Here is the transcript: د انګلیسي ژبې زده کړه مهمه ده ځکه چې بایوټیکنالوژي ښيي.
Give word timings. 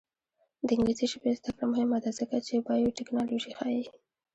د 0.67 0.69
انګلیسي 0.75 1.05
ژبې 1.11 1.31
زده 1.39 1.49
کړه 1.55 1.65
مهمه 1.71 1.97
ده 2.03 2.11
ځکه 2.19 2.37
چې 2.47 2.63
بایوټیکنالوژي 2.67 3.51
ښيي. 3.57 3.83